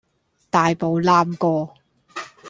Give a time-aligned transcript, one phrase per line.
[0.49, 1.73] 大步揇過!